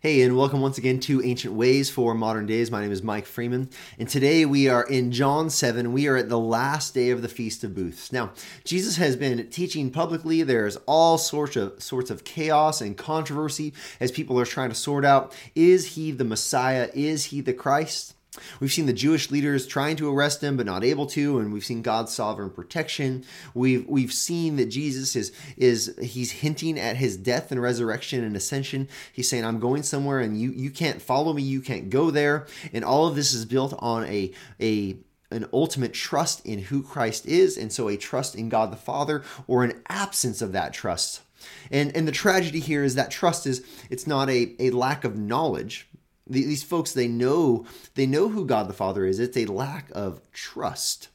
[0.00, 2.70] Hey, and welcome once again to Ancient Ways for Modern Days.
[2.70, 5.90] My name is Mike Freeman, and today we are in John 7.
[5.90, 8.12] We are at the last day of the Feast of Booths.
[8.12, 8.32] Now,
[8.62, 10.42] Jesus has been teaching publicly.
[10.42, 15.06] There's all sorts of sorts of chaos and controversy as people are trying to sort
[15.06, 16.90] out is he the Messiah?
[16.92, 18.15] Is he the Christ?
[18.60, 21.64] We've seen the Jewish leaders trying to arrest him but not able to, and we've
[21.64, 23.24] seen God's sovereign protection.
[23.54, 28.36] We've we've seen that Jesus is is he's hinting at his death and resurrection and
[28.36, 28.88] ascension.
[29.12, 32.46] He's saying, I'm going somewhere and you you can't follow me, you can't go there.
[32.72, 34.96] And all of this is built on a a
[35.30, 39.24] an ultimate trust in who Christ is, and so a trust in God the Father,
[39.46, 41.22] or an absence of that trust.
[41.70, 45.16] And and the tragedy here is that trust is it's not a, a lack of
[45.16, 45.88] knowledge
[46.26, 49.18] these folks, they know they know who God the Father is.
[49.20, 51.08] It's a lack of trust.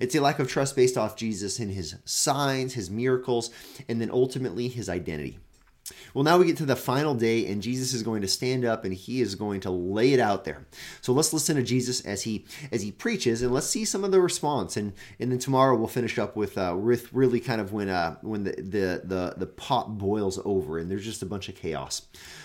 [0.00, 3.50] It's a lack of trust based off Jesus and his signs, his miracles,
[3.88, 5.38] and then ultimately his identity.
[6.14, 8.84] Well, now we get to the final day, and Jesus is going to stand up
[8.84, 10.66] and he is going to lay it out there.
[11.00, 14.12] So let's listen to Jesus as he as he preaches, and let's see some of
[14.12, 14.76] the response.
[14.76, 18.16] And and then tomorrow we'll finish up with uh, with really kind of when uh,
[18.22, 22.02] when the, the the the pot boils over and there's just a bunch of chaos.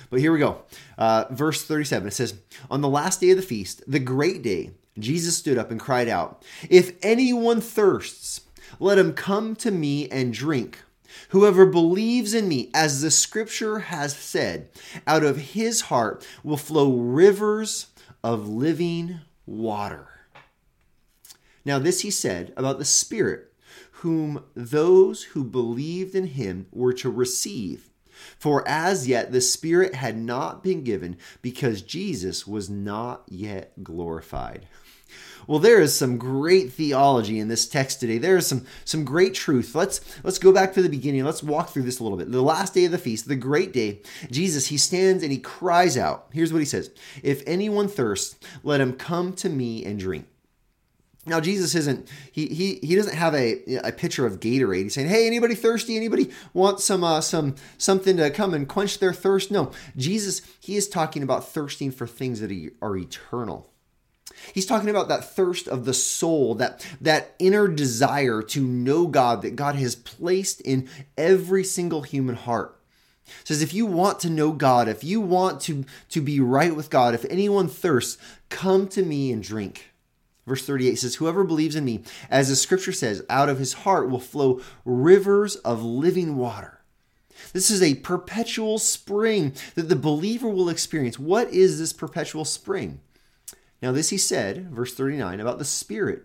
[0.09, 0.61] But here we go.
[0.97, 2.35] Uh, verse 37 it says,
[2.71, 6.07] On the last day of the feast, the great day, Jesus stood up and cried
[6.07, 8.41] out, If anyone thirsts,
[8.79, 10.79] let him come to me and drink.
[11.29, 14.69] Whoever believes in me, as the scripture has said,
[15.05, 17.87] out of his heart will flow rivers
[18.23, 20.07] of living water.
[21.65, 23.51] Now, this he said about the Spirit,
[23.91, 27.89] whom those who believed in him were to receive.
[28.37, 34.67] For as yet the Spirit had not been given because Jesus was not yet glorified.
[35.47, 38.17] Well, there is some great theology in this text today.
[38.17, 39.73] There is some some great truth.
[39.73, 41.23] Let's let's go back to the beginning.
[41.23, 42.31] Let's walk through this a little bit.
[42.31, 45.97] The last day of the feast, the great day, Jesus, he stands and he cries
[45.97, 46.27] out.
[46.33, 46.91] Here's what he says.
[47.23, 50.27] If anyone thirsts, let him come to me and drink.
[51.27, 54.83] Now Jesus isn't he he he doesn't have a a pitcher of Gatorade.
[54.83, 55.97] He's saying, "Hey, anybody thirsty?
[55.97, 60.75] Anybody want some uh, some something to come and quench their thirst?" No, Jesus he
[60.75, 62.51] is talking about thirsting for things that
[62.81, 63.69] are eternal.
[64.53, 69.41] He's talking about that thirst of the soul, that that inner desire to know God
[69.41, 72.79] that God has placed in every single human heart.
[73.27, 76.75] It says if you want to know God, if you want to to be right
[76.75, 78.17] with God, if anyone thirsts,
[78.49, 79.91] come to me and drink.
[80.47, 84.09] Verse 38 says, Whoever believes in me, as the scripture says, out of his heart
[84.09, 86.79] will flow rivers of living water.
[87.51, 91.19] This is a perpetual spring that the believer will experience.
[91.19, 93.01] What is this perpetual spring?
[93.81, 96.23] Now, this he said, verse 39, about the Spirit,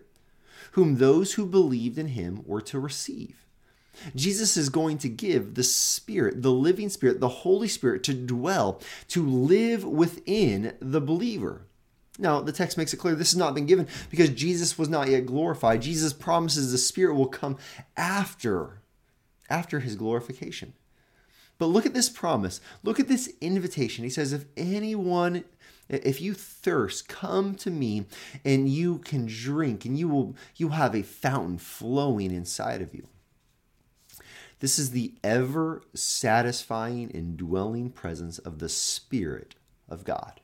[0.71, 3.45] whom those who believed in him were to receive.
[4.15, 8.81] Jesus is going to give the Spirit, the living Spirit, the Holy Spirit to dwell,
[9.09, 11.67] to live within the believer.
[12.19, 15.09] Now, the text makes it clear this has not been given because Jesus was not
[15.09, 15.81] yet glorified.
[15.81, 17.57] Jesus promises the Spirit will come
[17.97, 18.81] after,
[19.49, 20.73] after his glorification.
[21.57, 22.61] But look at this promise.
[22.83, 24.03] Look at this invitation.
[24.03, 25.43] He says, If anyone,
[25.89, 28.05] if you thirst, come to me
[28.45, 33.07] and you can drink, and you will you have a fountain flowing inside of you.
[34.59, 39.55] This is the ever satisfying and dwelling presence of the Spirit
[39.89, 40.39] of God.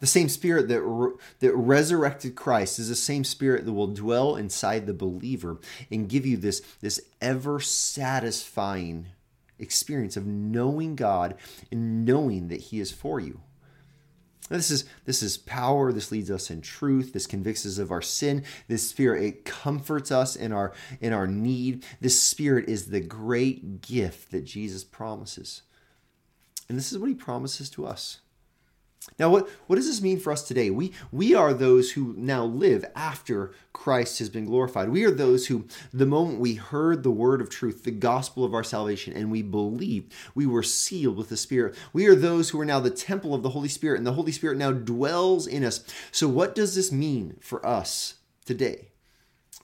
[0.00, 4.36] The same spirit that, re- that resurrected Christ is the same spirit that will dwell
[4.36, 5.58] inside the believer
[5.90, 9.08] and give you this, this ever satisfying
[9.58, 11.36] experience of knowing God
[11.70, 13.40] and knowing that He is for you.
[14.48, 15.92] This is this is power.
[15.92, 17.12] This leads us in truth.
[17.12, 18.44] This convicts us of our sin.
[18.68, 21.84] This spirit it comforts us in our in our need.
[22.00, 25.62] This spirit is the great gift that Jesus promises,
[26.68, 28.20] and this is what He promises to us.
[29.18, 30.70] Now, what, what does this mean for us today?
[30.70, 34.90] We, we are those who now live after Christ has been glorified.
[34.90, 38.54] We are those who, the moment we heard the word of truth, the gospel of
[38.54, 41.74] our salvation, and we believed, we were sealed with the Spirit.
[41.92, 44.32] We are those who are now the temple of the Holy Spirit, and the Holy
[44.32, 45.84] Spirit now dwells in us.
[46.10, 48.91] So, what does this mean for us today?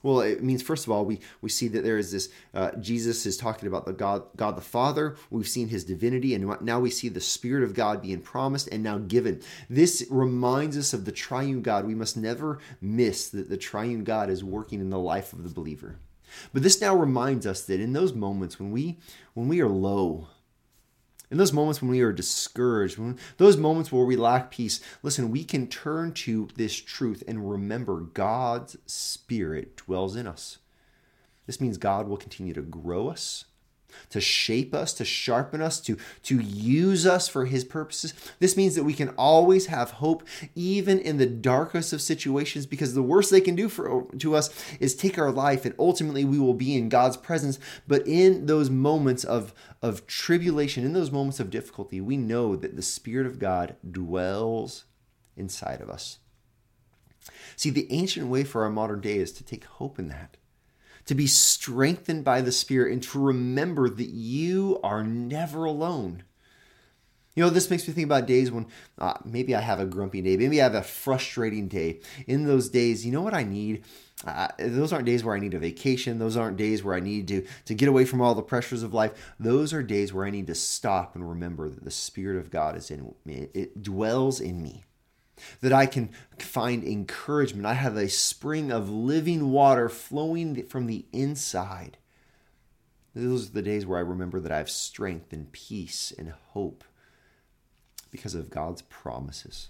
[0.03, 2.29] Well, it means first of all, we we see that there is this.
[2.53, 5.15] Uh, Jesus is talking about the God, God the Father.
[5.29, 8.83] We've seen His divinity, and now we see the Spirit of God being promised and
[8.83, 9.41] now given.
[9.69, 11.85] This reminds us of the Triune God.
[11.85, 15.49] We must never miss that the Triune God is working in the life of the
[15.49, 15.97] believer.
[16.53, 18.97] But this now reminds us that in those moments when we
[19.33, 20.27] when we are low,
[21.31, 25.29] in those moments when we are discouraged, when, those moments where we lack peace, listen,
[25.29, 30.57] we can turn to this truth and remember God's Spirit dwells in us.
[31.45, 33.45] This means God will continue to grow us,
[34.09, 38.13] to shape us, to sharpen us, to, to use us for His purposes.
[38.39, 40.23] This means that we can always have hope,
[40.55, 44.49] even in the darkest of situations, because the worst they can do for, to us
[44.79, 47.59] is take our life, and ultimately we will be in God's presence.
[47.87, 52.75] But in those moments of, of tribulation, in those moments of difficulty, we know that
[52.75, 54.85] the Spirit of God dwells
[55.35, 56.19] inside of us.
[57.55, 60.37] See, the ancient way for our modern day is to take hope in that
[61.09, 66.21] to be strengthened by the Spirit, and to remember that you are never alone.
[67.33, 68.67] You know, this makes me think about days when
[68.99, 72.01] uh, maybe I have a grumpy day, maybe I have a frustrating day.
[72.27, 73.85] In those days, you know what I need?
[74.23, 76.19] Uh, those aren't days where I need a vacation.
[76.19, 78.93] Those aren't days where I need to, to get away from all the pressures of
[78.93, 79.33] life.
[79.39, 82.77] Those are days where I need to stop and remember that the Spirit of God
[82.77, 83.47] is in me.
[83.55, 84.83] It dwells in me
[85.61, 87.65] that I can find encouragement.
[87.65, 91.97] I have a spring of living water flowing from the inside.
[93.15, 96.83] Those are the days where I remember that I have strength and peace and hope
[98.11, 99.69] because of God's promises.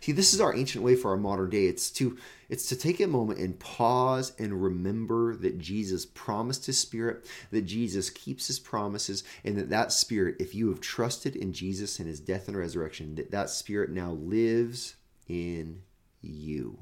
[0.00, 1.66] See, this is our ancient way for our modern day.
[1.66, 2.16] It's to
[2.48, 7.66] it's to take a moment and pause and remember that Jesus promised his spirit, that
[7.66, 12.08] Jesus keeps his promises, and that that spirit, if you have trusted in Jesus and
[12.08, 14.94] his death and resurrection, that that spirit now lives
[15.28, 15.82] in
[16.22, 16.78] you.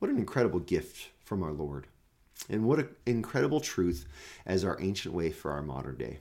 [0.00, 1.86] What an incredible gift from our Lord.
[2.48, 4.06] And what an incredible truth
[4.44, 6.20] as our ancient way for our modern day.